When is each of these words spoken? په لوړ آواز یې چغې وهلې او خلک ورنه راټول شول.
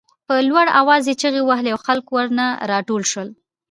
په 0.27 0.35
لوړ 0.47 0.65
آواز 0.81 1.03
یې 1.09 1.15
چغې 1.21 1.41
وهلې 1.45 1.69
او 1.73 1.79
خلک 1.87 2.05
ورنه 2.15 2.45
راټول 2.71 3.01
شول. 3.11 3.29